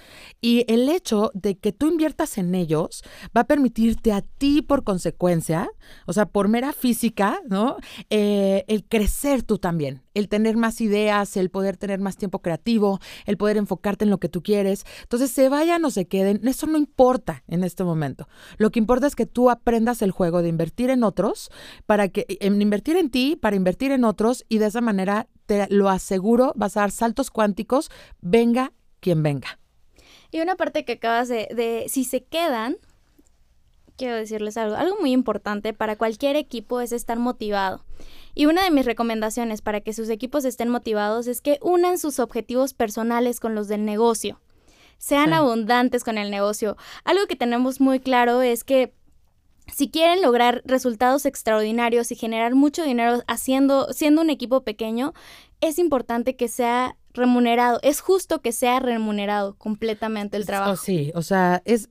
Y 0.43 0.67
el 0.71 0.91
hecho 0.91 1.31
de 1.33 1.57
que 1.57 1.73
tú 1.73 1.89
inviertas 1.89 2.37
en 2.37 2.55
ellos 2.55 3.03
va 3.35 3.41
a 3.41 3.47
permitir 3.47 3.78
a 4.13 4.23
ti 4.23 4.63
por 4.63 4.85
consecuencia, 4.85 5.71
o 6.07 6.13
sea, 6.13 6.27
por 6.27 6.49
mera 6.49 6.73
física, 6.73 7.41
¿no? 7.49 7.77
Eh, 8.11 8.65
el 8.69 8.85
crecer 8.85 9.43
tú 9.43 9.59
también, 9.59 10.03
el 10.15 10.29
tener 10.29 10.57
más 10.57 10.81
ideas, 10.81 11.37
el 11.37 11.51
poder 11.51 11.77
tener 11.77 12.01
más 12.01 12.17
tiempo 12.17 12.41
creativo, 12.41 12.99
el 13.27 13.37
poder 13.37 13.57
enfocarte 13.57 14.05
en 14.05 14.11
lo 14.11 14.19
que 14.19 14.29
tú 14.29 14.43
quieres. 14.43 14.85
Entonces, 15.03 15.31
se 15.31 15.49
vayan 15.49 15.85
o 15.85 15.91
se 15.91 16.07
queden, 16.07 16.47
eso 16.47 16.67
no 16.67 16.77
importa 16.77 17.45
en 17.47 17.65
este 17.65 17.85
momento. 17.85 18.29
Lo 18.57 18.71
que 18.71 18.81
importa 18.81 19.07
es 19.07 19.15
que 19.15 19.27
tú 19.27 19.51
aprendas 19.51 20.03
el 20.03 20.11
juego 20.11 20.43
de 20.43 20.49
invertir 20.49 20.91
en 20.91 21.05
otros, 21.05 21.51
para 21.87 22.09
que, 22.09 22.27
en 22.41 22.61
invertir 22.61 22.97
en 22.97 23.11
ti, 23.11 23.37
para 23.37 23.57
invertir 23.57 23.93
en 23.93 24.05
otros 24.05 24.45
y 24.49 24.59
de 24.59 24.67
esa 24.67 24.81
manera 24.81 25.29
te 25.47 25.67
lo 25.71 25.89
aseguro, 25.89 26.53
vas 26.57 26.77
a 26.77 26.81
dar 26.81 26.91
saltos 26.91 27.31
cuánticos, 27.31 27.91
venga 28.21 28.73
quien 29.01 29.23
venga. 29.23 29.59
Y 30.31 30.41
una 30.41 30.57
parte 30.57 30.85
que 30.85 30.93
acabas 30.93 31.29
de, 31.29 31.49
de 31.55 31.87
si 31.89 32.05
se 32.05 32.25
quedan, 32.25 32.77
quiero 33.99 34.17
decirles 34.17 34.57
algo. 34.57 34.77
Algo 34.77 34.97
muy 34.99 35.13
importante 35.13 35.75
para 35.75 35.97
cualquier 35.97 36.37
equipo 36.37 36.81
es 36.81 36.93
estar 36.93 37.19
motivado. 37.19 37.85
Y 38.35 38.47
una 38.47 38.65
de 38.65 38.71
mis 38.71 38.87
recomendaciones 38.87 39.61
para 39.61 39.81
que 39.83 39.93
sus 39.93 40.09
equipos 40.09 40.47
estén 40.47 40.71
motivados 40.71 41.27
es 41.27 41.43
que 41.43 41.59
unan 41.61 41.99
sus 41.99 42.21
objetivos 42.21 42.73
personales 42.73 43.41
con 43.41 43.55
los 43.55 43.69
del 43.69 43.85
negocio. 43.85 44.41
Sean 44.97 45.33
abundantes 45.33 46.05
con 46.05 46.19
el 46.19 46.31
negocio. 46.31 46.77
Algo 47.05 47.27
que 47.27 47.37
tenemos 47.37 47.81
muy 47.81 48.01
claro 48.01 48.41
es 48.41 48.65
que 48.65 48.95
si 49.73 49.91
quieren 49.91 50.23
lograr 50.23 50.63
resultados 50.65 51.27
extraordinarios 51.27 52.11
y 52.11 52.17
generar 52.17 52.55
mucho 52.55 52.83
dinero 52.83 53.23
haciendo, 53.27 53.93
siendo 53.93 54.23
un 54.23 54.31
equipo 54.31 54.63
pequeño, 54.63 55.13
es 55.61 55.79
importante 55.79 56.37
que 56.37 56.49
sea 56.49 56.97
remunerado. 57.15 57.79
Es 57.83 58.01
justo 58.01 58.41
que 58.41 58.53
sea 58.53 58.81
remunerado 58.81 59.57
completamente 59.57 60.37
el 60.37 60.47
trabajo. 60.47 60.77
sí, 60.77 61.13
o 61.15 61.23
sea, 61.23 61.63
es 61.65 61.89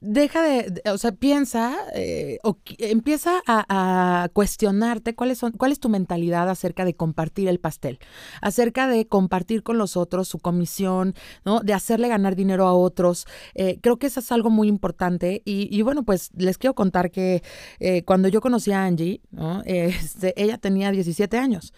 deja 0.00 0.42
de, 0.42 0.82
o 0.90 0.98
sea, 0.98 1.12
piensa 1.12 1.76
eh, 1.94 2.38
o 2.42 2.58
empieza 2.78 3.42
a, 3.46 4.28
cuestionarte 4.32 5.14
cuáles 5.14 5.38
son, 5.38 5.52
cuál 5.52 5.72
es 5.72 5.80
tu 5.80 5.88
mentalidad 5.88 6.48
acerca 6.48 6.84
de 6.84 6.94
compartir 6.94 7.48
el 7.48 7.60
pastel, 7.60 7.98
acerca 8.40 8.88
de 8.88 9.06
compartir 9.06 9.62
con 9.62 9.78
los 9.78 9.96
otros 9.96 10.28
su 10.28 10.38
comisión, 10.38 11.14
¿no? 11.44 11.60
De 11.60 11.74
hacerle 11.74 12.08
ganar 12.08 12.34
dinero 12.34 12.66
a 12.66 12.72
otros. 12.72 13.26
Eh, 13.54 13.78
creo 13.82 13.98
que 13.98 14.06
eso 14.06 14.20
es 14.20 14.32
algo 14.32 14.50
muy 14.50 14.68
importante 14.68 15.42
y, 15.44 15.82
bueno, 15.82 16.02
pues 16.02 16.30
les 16.36 16.58
quiero 16.58 16.74
contar 16.74 17.10
que 17.10 17.42
eh, 17.78 18.02
cuando 18.04 18.28
yo 18.28 18.40
conocí 18.40 18.72
a 18.72 18.84
Angie, 18.84 19.20
¿no? 19.30 19.62
Este, 19.80 20.34
ella 20.40 20.58
tenía 20.58 20.90
17 20.90 21.38
años. 21.38 21.72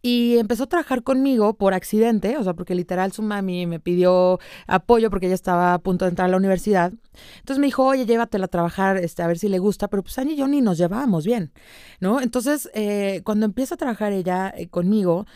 Y 0.00 0.38
empezó 0.38 0.64
a 0.64 0.66
trabajar 0.68 1.02
conmigo 1.02 1.54
por 1.54 1.74
accidente, 1.74 2.36
o 2.36 2.44
sea, 2.44 2.54
porque 2.54 2.74
literal 2.74 3.12
su 3.12 3.22
mami 3.22 3.66
me 3.66 3.80
pidió 3.80 4.38
apoyo 4.66 5.10
porque 5.10 5.26
ella 5.26 5.34
estaba 5.34 5.74
a 5.74 5.78
punto 5.80 6.04
de 6.04 6.10
entrar 6.10 6.26
a 6.26 6.30
la 6.30 6.36
universidad. 6.36 6.92
Entonces 7.38 7.58
me 7.58 7.66
dijo, 7.66 7.84
oye, 7.84 8.06
llévatela 8.06 8.44
a 8.44 8.48
trabajar, 8.48 8.96
este, 8.98 9.22
a 9.22 9.26
ver 9.26 9.38
si 9.38 9.48
le 9.48 9.58
gusta, 9.58 9.88
pero 9.88 10.02
pues 10.02 10.16
Angie 10.18 10.34
y 10.34 10.36
yo 10.36 10.46
ni 10.46 10.60
nos 10.60 10.78
llevábamos 10.78 11.24
bien, 11.26 11.52
¿no? 12.00 12.20
Entonces, 12.20 12.70
eh, 12.74 13.22
cuando 13.24 13.46
empieza 13.46 13.74
a 13.74 13.78
trabajar 13.78 14.12
ella 14.12 14.54
eh, 14.56 14.68
conmigo, 14.68 15.26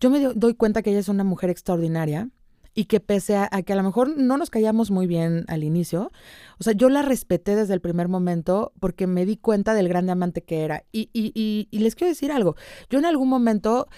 yo 0.00 0.10
me 0.10 0.20
doy 0.20 0.54
cuenta 0.54 0.82
que 0.82 0.90
ella 0.90 1.00
es 1.00 1.08
una 1.08 1.24
mujer 1.24 1.50
extraordinaria 1.50 2.28
y 2.78 2.84
que 2.84 3.00
pese 3.00 3.34
a, 3.34 3.48
que 3.62 3.72
a 3.72 3.76
lo 3.76 3.82
mejor 3.82 4.16
no 4.16 4.36
nos 4.36 4.50
callamos 4.50 4.92
muy 4.92 5.08
bien 5.08 5.44
al 5.48 5.64
inicio, 5.64 6.12
o 6.60 6.62
sea, 6.62 6.74
yo 6.74 6.88
la 6.88 7.02
respeté 7.02 7.56
desde 7.56 7.74
el 7.74 7.80
primer 7.80 8.06
momento 8.06 8.72
porque 8.78 9.08
me 9.08 9.26
di 9.26 9.36
cuenta 9.36 9.74
del 9.74 9.88
grande 9.88 10.12
amante 10.12 10.42
que 10.42 10.62
era. 10.62 10.84
Y, 10.92 11.10
y, 11.12 11.32
y, 11.34 11.66
y 11.72 11.80
les 11.80 11.96
quiero 11.96 12.10
decir 12.10 12.30
algo, 12.30 12.54
yo 12.88 13.00
en 13.00 13.04
algún 13.04 13.28
momento 13.28 13.88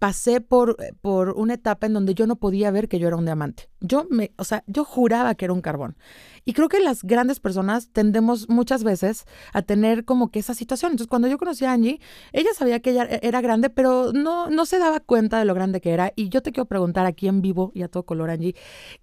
pasé 0.00 0.40
por, 0.40 0.76
por 1.02 1.30
una 1.30 1.54
etapa 1.54 1.86
en 1.86 1.92
donde 1.92 2.14
yo 2.14 2.26
no 2.26 2.34
podía 2.34 2.72
ver 2.72 2.88
que 2.88 2.98
yo 2.98 3.06
era 3.06 3.16
un 3.16 3.26
diamante. 3.26 3.68
Yo 3.80 4.08
me, 4.10 4.32
o 4.38 4.44
sea, 4.44 4.64
yo 4.66 4.84
juraba 4.84 5.36
que 5.36 5.44
era 5.44 5.54
un 5.54 5.60
carbón. 5.60 5.96
Y 6.44 6.52
creo 6.52 6.68
que 6.68 6.80
las 6.80 7.02
grandes 7.02 7.40
personas 7.40 7.88
tendemos 7.92 8.48
muchas 8.48 8.84
veces 8.84 9.24
a 9.52 9.62
tener 9.62 10.04
como 10.04 10.30
que 10.30 10.40
esa 10.40 10.54
situación. 10.54 10.92
Entonces, 10.92 11.08
cuando 11.08 11.28
yo 11.28 11.38
conocí 11.38 11.64
a 11.64 11.72
Angie, 11.72 12.00
ella 12.32 12.50
sabía 12.54 12.80
que 12.80 12.90
ella 12.90 13.04
e-, 13.04 13.20
era 13.22 13.40
grande, 13.40 13.70
pero 13.70 14.12
no, 14.12 14.50
no 14.50 14.66
se 14.66 14.78
daba 14.78 15.00
cuenta 15.00 15.38
de 15.38 15.44
lo 15.44 15.54
grande 15.54 15.80
que 15.80 15.90
era. 15.90 16.12
Y 16.16 16.28
yo 16.28 16.42
te 16.42 16.52
quiero 16.52 16.66
preguntar 16.66 17.06
aquí 17.06 17.28
en 17.28 17.40
vivo 17.40 17.72
y 17.74 17.82
a 17.82 17.88
todo 17.88 18.04
color, 18.04 18.30
Angie, 18.30 18.54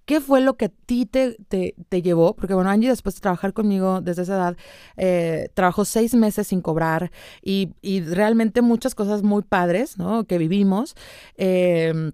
¿qué 0.06 0.22
fue 0.22 0.42
lo 0.42 0.56
que 0.56 0.66
a 0.66 0.70
ti 0.70 1.06
te, 1.06 1.38
te, 1.48 2.02
llevó? 2.02 2.36
Porque 2.36 2.54
bueno, 2.54 2.70
Angie 2.70 2.90
después 2.90 3.16
de 3.16 3.22
trabajar 3.22 3.54
conmigo 3.54 4.02
desde 4.02 4.24
esa 4.24 4.36
edad, 4.36 4.58
eh, 4.98 5.50
trabajó 5.54 5.86
seis 5.86 6.14
meses 6.14 6.48
sin 6.48 6.62
cobrar 6.62 7.12
y, 7.42 7.74
y, 7.82 8.02
realmente 8.02 8.62
muchas 8.62 8.96
cosas 8.96 9.24
muy 9.24 9.44
padres, 9.44 9.98
¿no? 9.98 10.26
Que 10.26 10.38
vivimos. 10.38 10.96
Eh, 11.36 12.12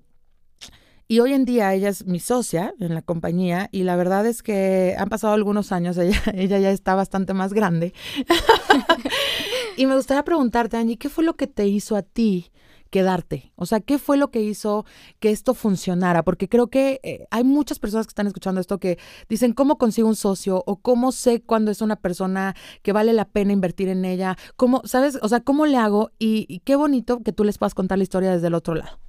y 1.09 1.19
hoy 1.21 1.33
en 1.33 1.45
día 1.45 1.73
ella 1.73 1.89
es 1.89 2.05
mi 2.05 2.19
socia 2.19 2.73
en 2.79 2.93
la 2.93 3.01
compañía 3.01 3.69
y 3.71 3.83
la 3.83 3.95
verdad 3.95 4.25
es 4.25 4.43
que 4.43 4.95
han 4.97 5.07
pasado 5.07 5.33
algunos 5.33 5.71
años, 5.71 5.97
ella, 5.97 6.21
ella 6.33 6.59
ya 6.59 6.71
está 6.71 6.95
bastante 6.95 7.33
más 7.33 7.53
grande. 7.53 7.93
y 9.77 9.85
me 9.85 9.95
gustaría 9.95 10.23
preguntarte, 10.23 10.75
Angie, 10.75 10.97
¿qué 10.97 11.09
fue 11.09 11.23
lo 11.23 11.35
que 11.35 11.47
te 11.47 11.67
hizo 11.67 11.95
a 11.95 12.01
ti 12.01 12.51
quedarte? 12.89 13.53
O 13.55 13.65
sea, 13.65 13.79
¿qué 13.79 13.99
fue 13.99 14.17
lo 14.17 14.31
que 14.31 14.41
hizo 14.41 14.85
que 15.21 15.31
esto 15.31 15.53
funcionara? 15.53 16.23
Porque 16.23 16.49
creo 16.49 16.67
que 16.67 16.99
eh, 17.03 17.25
hay 17.31 17.45
muchas 17.45 17.79
personas 17.79 18.05
que 18.05 18.11
están 18.11 18.27
escuchando 18.27 18.59
esto 18.59 18.77
que 18.77 18.97
dicen, 19.29 19.53
¿cómo 19.53 19.77
consigo 19.77 20.09
un 20.09 20.15
socio? 20.17 20.61
O 20.67 20.75
¿cómo 20.77 21.13
sé 21.13 21.41
cuándo 21.41 21.71
es 21.71 21.81
una 21.81 21.95
persona 21.95 22.53
que 22.81 22.91
vale 22.91 23.13
la 23.13 23.25
pena 23.25 23.53
invertir 23.53 23.87
en 23.87 24.03
ella? 24.03 24.37
¿Cómo, 24.57 24.81
sabes? 24.83 25.19
O 25.21 25.29
sea, 25.29 25.39
¿cómo 25.39 25.65
le 25.65 25.77
hago? 25.77 26.11
y 26.19 26.59
qué 26.65 26.75
bonito 26.75 27.21
que 27.23 27.31
tú 27.31 27.45
les 27.45 27.57
puedas 27.57 27.75
contar 27.75 27.97
la 27.97 28.03
historia 28.03 28.31
desde 28.31 28.47
el 28.47 28.53
otro 28.53 28.75
lado 28.75 28.99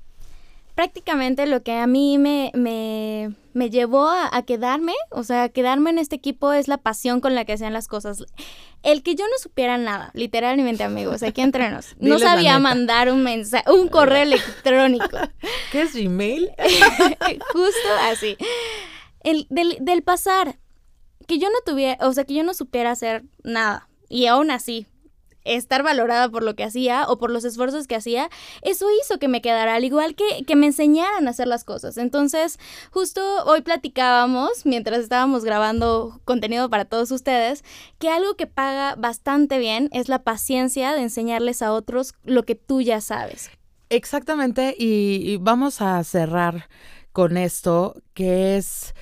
prácticamente 0.78 1.48
lo 1.48 1.64
que 1.64 1.72
a 1.72 1.88
mí 1.88 2.18
me, 2.18 2.52
me, 2.54 3.34
me 3.52 3.68
llevó 3.68 4.08
a, 4.08 4.40
quedarme, 4.44 4.94
o 5.10 5.24
sea, 5.24 5.48
quedarme 5.48 5.90
en 5.90 5.98
este 5.98 6.14
equipo 6.14 6.52
es 6.52 6.68
la 6.68 6.78
pasión 6.78 7.20
con 7.20 7.34
la 7.34 7.44
que 7.44 7.54
hacían 7.54 7.72
las 7.72 7.88
cosas. 7.88 8.24
El 8.84 9.02
que 9.02 9.16
yo 9.16 9.24
no 9.24 9.38
supiera 9.40 9.76
nada, 9.76 10.12
literalmente 10.14 10.84
amigos, 10.84 11.24
aquí 11.24 11.40
entre 11.40 11.68
nos, 11.72 11.96
no 11.98 12.20
sabía 12.20 12.60
mandar 12.60 13.10
un 13.10 13.24
mensaje, 13.24 13.68
un 13.72 13.88
correo 13.90 14.22
electrónico. 14.22 15.18
¿Qué 15.72 15.82
es 15.82 15.96
email? 15.96 16.48
Justo 17.52 17.88
así. 18.02 18.36
El, 19.24 19.48
del, 19.50 19.78
del 19.80 20.04
pasar, 20.04 20.60
que 21.26 21.40
yo 21.40 21.48
no 21.50 21.56
tuviera, 21.66 22.06
o 22.06 22.12
sea, 22.12 22.22
que 22.22 22.34
yo 22.34 22.44
no 22.44 22.54
supiera 22.54 22.92
hacer 22.92 23.24
nada. 23.42 23.88
Y 24.08 24.26
aún 24.26 24.52
así, 24.52 24.86
estar 25.44 25.82
valorada 25.82 26.28
por 26.28 26.42
lo 26.42 26.54
que 26.54 26.64
hacía 26.64 27.06
o 27.08 27.18
por 27.18 27.30
los 27.30 27.44
esfuerzos 27.44 27.86
que 27.86 27.96
hacía, 27.96 28.28
eso 28.62 28.86
hizo 29.02 29.18
que 29.18 29.28
me 29.28 29.40
quedara, 29.40 29.74
al 29.74 29.84
igual 29.84 30.14
que, 30.14 30.44
que 30.46 30.56
me 30.56 30.66
enseñaran 30.66 31.26
a 31.26 31.30
hacer 31.30 31.48
las 31.48 31.64
cosas. 31.64 31.96
Entonces, 31.96 32.58
justo 32.90 33.20
hoy 33.44 33.62
platicábamos, 33.62 34.66
mientras 34.66 35.00
estábamos 35.00 35.44
grabando 35.44 36.20
contenido 36.24 36.68
para 36.68 36.84
todos 36.84 37.10
ustedes, 37.10 37.64
que 37.98 38.10
algo 38.10 38.34
que 38.34 38.46
paga 38.46 38.94
bastante 38.96 39.58
bien 39.58 39.88
es 39.92 40.08
la 40.08 40.22
paciencia 40.22 40.94
de 40.94 41.02
enseñarles 41.02 41.62
a 41.62 41.72
otros 41.72 42.14
lo 42.24 42.44
que 42.44 42.54
tú 42.54 42.80
ya 42.80 43.00
sabes. 43.00 43.50
Exactamente, 43.90 44.74
y 44.78 45.38
vamos 45.38 45.80
a 45.80 46.02
cerrar 46.04 46.68
con 47.12 47.36
esto, 47.36 47.94
que 48.12 48.58
es, 48.58 48.94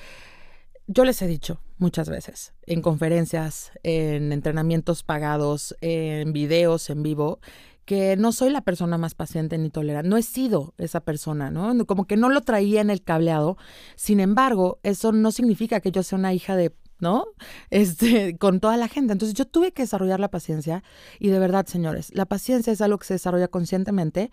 yo 0.87 1.03
les 1.03 1.21
he 1.21 1.27
dicho, 1.27 1.59
muchas 1.77 2.09
veces, 2.09 2.53
en 2.63 2.81
conferencias, 2.81 3.71
en 3.83 4.31
entrenamientos 4.31 5.03
pagados, 5.03 5.75
en 5.81 6.33
videos 6.33 6.89
en 6.89 7.03
vivo, 7.03 7.39
que 7.85 8.17
no 8.17 8.33
soy 8.33 8.49
la 8.49 8.61
persona 8.61 8.97
más 8.97 9.15
paciente 9.15 9.57
ni 9.57 9.69
tolerante. 9.69 10.09
No 10.09 10.17
he 10.17 10.23
sido 10.23 10.73
esa 10.77 10.99
persona, 10.99 11.51
¿no? 11.51 11.85
Como 11.85 12.05
que 12.05 12.17
no 12.17 12.29
lo 12.29 12.41
traía 12.41 12.81
en 12.81 12.89
el 12.89 13.01
cableado. 13.01 13.57
Sin 13.95 14.19
embargo, 14.19 14.79
eso 14.83 15.13
no 15.13 15.31
significa 15.31 15.79
que 15.79 15.91
yo 15.91 16.03
sea 16.03 16.17
una 16.17 16.33
hija 16.33 16.55
de 16.55 16.73
¿no? 16.99 17.25
Este, 17.69 18.37
con 18.37 18.59
toda 18.59 18.75
la 18.77 18.87
gente. 18.87 19.13
Entonces 19.13 19.35
yo 19.37 19.45
tuve 19.45 19.71
que 19.71 19.83
desarrollar 19.83 20.19
la 20.19 20.29
paciencia 20.29 20.83
y 21.19 21.29
de 21.29 21.39
verdad, 21.39 21.65
señores, 21.65 22.11
la 22.13 22.25
paciencia 22.25 22.73
es 22.73 22.81
algo 22.81 22.97
que 22.97 23.07
se 23.07 23.13
desarrolla 23.13 23.47
conscientemente 23.47 24.31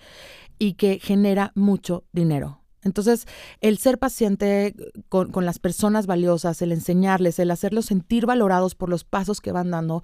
y 0.58 0.74
que 0.74 0.98
genera 1.00 1.52
mucho 1.54 2.04
dinero. 2.12 2.63
Entonces, 2.84 3.26
el 3.60 3.78
ser 3.78 3.98
paciente 3.98 4.74
con, 5.08 5.30
las 5.44 5.58
personas 5.58 6.06
valiosas, 6.06 6.62
el 6.62 6.72
enseñarles, 6.72 7.38
el 7.38 7.50
hacerlos 7.50 7.86
sentir 7.86 8.26
valorados 8.26 8.74
por 8.74 8.88
los 8.88 9.04
pasos 9.04 9.40
que 9.40 9.52
van 9.52 9.70
dando, 9.70 10.02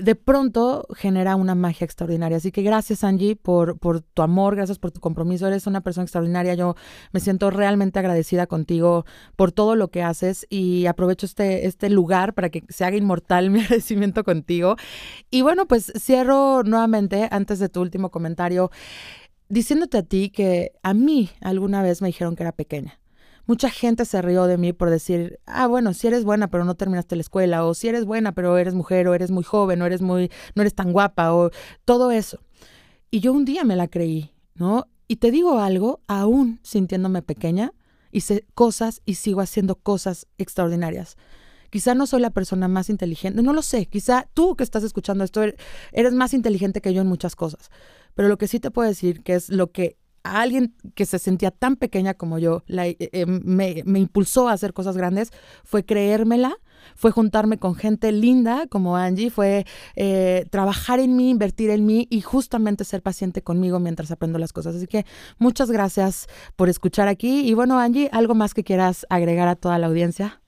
de 0.00 0.14
pronto 0.14 0.86
genera 0.96 1.36
una 1.36 1.54
magia 1.54 1.84
extraordinaria. 1.84 2.38
Así 2.38 2.52
que 2.52 2.62
gracias, 2.62 3.04
Angie, 3.04 3.36
por, 3.36 3.78
por 3.78 4.00
tu 4.00 4.22
amor, 4.22 4.56
gracias 4.56 4.78
por 4.78 4.90
tu 4.90 5.00
compromiso. 5.00 5.46
Eres 5.46 5.66
una 5.66 5.82
persona 5.82 6.04
extraordinaria. 6.04 6.54
Yo 6.54 6.74
me 7.12 7.20
siento 7.20 7.50
realmente 7.50 7.98
agradecida 7.98 8.46
contigo 8.46 9.04
por 9.36 9.52
todo 9.52 9.76
lo 9.76 9.90
que 9.90 10.02
haces 10.02 10.46
y 10.48 10.86
aprovecho 10.86 11.26
este, 11.26 11.66
este 11.66 11.90
lugar 11.90 12.32
para 12.34 12.48
que 12.48 12.64
se 12.68 12.84
haga 12.84 12.96
inmortal 12.96 13.50
mi 13.50 13.60
agradecimiento 13.60 14.24
contigo. 14.24 14.76
Y 15.30 15.42
bueno, 15.42 15.66
pues 15.66 15.92
cierro 15.98 16.62
nuevamente, 16.62 17.28
antes 17.30 17.58
de 17.58 17.68
tu 17.68 17.82
último 17.82 18.10
comentario, 18.10 18.70
diciéndote 19.50 19.98
a 19.98 20.02
ti 20.02 20.30
que 20.30 20.72
a 20.82 20.94
mí 20.94 21.28
alguna 21.42 21.82
vez 21.82 22.00
me 22.00 22.08
dijeron 22.08 22.36
que 22.36 22.44
era 22.44 22.52
pequeña. 22.52 22.98
Mucha 23.46 23.68
gente 23.68 24.04
se 24.04 24.22
rió 24.22 24.46
de 24.46 24.56
mí 24.56 24.72
por 24.72 24.90
decir, 24.90 25.40
ah, 25.44 25.66
bueno, 25.66 25.92
si 25.92 26.06
eres 26.06 26.24
buena 26.24 26.48
pero 26.48 26.64
no 26.64 26.76
terminaste 26.76 27.16
la 27.16 27.22
escuela, 27.22 27.66
o 27.66 27.74
si 27.74 27.88
eres 27.88 28.04
buena 28.04 28.32
pero 28.32 28.56
eres 28.56 28.74
mujer, 28.74 29.08
o 29.08 29.14
eres 29.14 29.30
muy 29.30 29.42
joven, 29.42 29.82
o 29.82 29.86
eres 29.86 30.00
muy, 30.00 30.30
no 30.54 30.62
eres 30.62 30.74
tan 30.74 30.92
guapa, 30.92 31.34
o 31.34 31.50
todo 31.84 32.12
eso. 32.12 32.38
Y 33.10 33.20
yo 33.20 33.32
un 33.32 33.44
día 33.44 33.64
me 33.64 33.74
la 33.74 33.88
creí, 33.88 34.30
¿no? 34.54 34.86
Y 35.08 35.16
te 35.16 35.32
digo 35.32 35.58
algo, 35.58 36.00
aún 36.06 36.60
sintiéndome 36.62 37.22
pequeña, 37.22 37.72
hice 38.12 38.46
cosas 38.54 39.02
y 39.04 39.14
sigo 39.14 39.40
haciendo 39.40 39.74
cosas 39.74 40.28
extraordinarias. 40.38 41.16
Quizá 41.70 41.94
no 41.94 42.06
soy 42.06 42.20
la 42.20 42.30
persona 42.30 42.68
más 42.68 42.90
inteligente, 42.90 43.42
no 43.42 43.52
lo 43.52 43.62
sé, 43.62 43.86
quizá 43.86 44.28
tú 44.34 44.56
que 44.56 44.64
estás 44.64 44.82
escuchando 44.82 45.24
esto 45.24 45.42
eres 45.92 46.12
más 46.12 46.34
inteligente 46.34 46.80
que 46.80 46.92
yo 46.92 47.00
en 47.02 47.06
muchas 47.06 47.36
cosas 47.36 47.70
pero 48.14 48.28
lo 48.28 48.38
que 48.38 48.48
sí 48.48 48.60
te 48.60 48.70
puedo 48.70 48.88
decir 48.88 49.22
que 49.22 49.34
es 49.34 49.48
lo 49.48 49.70
que 49.70 49.96
a 50.22 50.42
alguien 50.42 50.74
que 50.94 51.06
se 51.06 51.18
sentía 51.18 51.50
tan 51.50 51.76
pequeña 51.76 52.12
como 52.12 52.38
yo 52.38 52.62
eh, 52.68 52.96
eh, 52.98 53.24
me, 53.24 53.82
impulsó 53.98 54.48
a 54.48 54.52
hacer 54.52 54.74
cosas 54.74 54.94
grandes 54.94 55.30
fue 55.64 55.86
creérmela, 55.86 56.58
fue 56.94 57.10
juntarme 57.10 57.56
con 57.56 57.74
gente 57.74 58.12
linda 58.12 58.66
como 58.66 58.96
Angie, 58.96 59.30
fue 59.30 59.64
eh, 59.96 60.44
trabajar 60.50 61.00
en 61.00 61.16
mí, 61.16 61.30
invertir 61.30 61.70
en 61.70 61.86
mí 61.86 62.06
y 62.10 62.20
justamente 62.20 62.84
ser 62.84 63.00
paciente 63.00 63.42
conmigo 63.42 63.80
mientras 63.80 64.10
aprendo 64.10 64.38
las 64.38 64.52
cosas. 64.52 64.76
Así 64.76 64.86
que 64.86 65.06
muchas 65.38 65.70
gracias 65.70 66.26
por 66.56 66.68
escuchar 66.68 67.08
aquí. 67.08 67.48
Y 67.48 67.54
bueno, 67.54 67.78
Angie, 67.78 68.10
¿algo 68.12 68.34
más 68.34 68.52
que 68.52 68.64
quieras 68.64 69.06
agregar 69.08 69.48
a 69.48 69.56
toda 69.56 69.78
la 69.78 69.86
audiencia? 69.86 70.42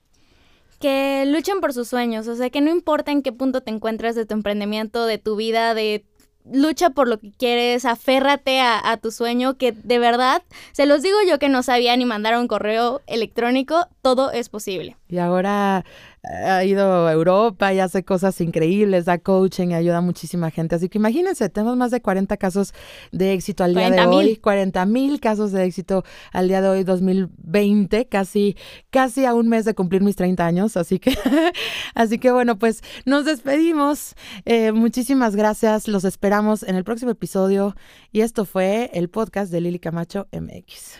Que 0.83 1.23
luchen 1.25 1.61
por 1.61 1.71
sus 1.71 1.87
sueños, 1.87 2.27
o 2.27 2.35
sea, 2.35 2.49
que 2.49 2.59
no 2.59 2.69
importa 2.69 3.13
en 3.13 3.21
qué 3.21 3.31
punto 3.31 3.61
te 3.61 3.71
encuentres 3.71 4.15
de 4.15 4.25
tu 4.25 4.33
emprendimiento, 4.33 5.05
de 5.05 5.17
tu 5.17 5.37
vida, 5.37 5.73
de 5.73 6.03
lucha 6.51 6.89
por 6.89 7.07
lo 7.07 7.21
que 7.21 7.31
quieres, 7.31 7.85
aférrate 7.85 8.59
a, 8.59 8.97
tu 9.01 9.09
sueño, 9.09 9.57
que 9.57 9.71
de 9.71 9.97
verdad, 9.97 10.43
se 10.73 10.85
los 10.85 11.01
digo 11.01 11.15
yo 11.25 11.39
que 11.39 11.47
no 11.47 11.63
sabía 11.63 11.95
ni 11.95 12.03
mandar 12.03 12.37
un 12.37 12.49
correo 12.49 12.99
electrónico, 13.07 13.87
todo 14.01 14.31
es 14.31 14.49
posible. 14.49 14.97
Y 15.13 15.19
ahora 15.19 15.85
ha 16.23 16.63
ido 16.63 17.05
a 17.05 17.11
Europa 17.11 17.71
y 17.73 17.79
hace 17.79 18.03
cosas 18.03 18.39
increíbles, 18.41 19.05
da 19.05 19.19
coaching 19.19 19.69
y 19.69 19.73
ayuda 19.75 19.97
a 19.97 20.01
muchísima 20.01 20.49
gente. 20.51 20.75
Así 20.75 20.89
que 20.89 20.97
imagínense, 20.97 21.49
tenemos 21.49 21.77
más 21.77 21.91
de 21.91 22.01
40 22.01 22.35
casos 22.37 22.73
de 23.11 23.33
éxito 23.33 23.63
al 23.63 23.75
día 23.75 23.91
de 23.91 24.01
hoy, 24.01 24.37
40 24.37 24.85
mil 24.85 25.19
casos 25.19 25.51
de 25.51 25.65
éxito 25.65 26.03
al 26.31 26.47
día 26.47 26.61
de 26.61 26.69
hoy, 26.69 26.83
2020, 26.83 28.07
casi, 28.07 28.57
casi 28.89 29.25
a 29.25 29.33
un 29.33 29.49
mes 29.49 29.65
de 29.65 29.75
cumplir 29.75 30.01
mis 30.01 30.15
30 30.15 30.45
años. 30.45 30.77
Así 30.77 30.97
que, 30.97 31.15
así 31.93 32.17
que 32.17 32.31
bueno, 32.31 32.57
pues 32.57 32.81
nos 33.05 33.25
despedimos. 33.25 34.15
Eh, 34.45 34.71
muchísimas 34.71 35.35
gracias, 35.35 35.87
los 35.87 36.05
esperamos 36.05 36.63
en 36.63 36.75
el 36.75 36.83
próximo 36.83 37.11
episodio 37.11 37.75
y 38.11 38.21
esto 38.21 38.45
fue 38.45 38.89
el 38.93 39.09
podcast 39.09 39.51
de 39.51 39.61
Lili 39.61 39.77
Camacho 39.77 40.27
MX. 40.31 40.97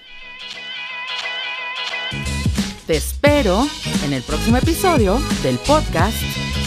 Te 2.86 2.98
espero 2.98 3.66
en 4.04 4.12
el 4.12 4.22
próximo 4.24 4.58
episodio 4.58 5.18
del 5.42 5.58
podcast 5.60 6.18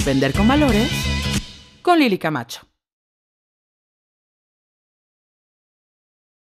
Vender 0.07 0.33
con 0.33 0.49
Valores 0.49 0.91
con 1.83 1.99
Lili 1.99 2.17
Camacho. 2.17 2.67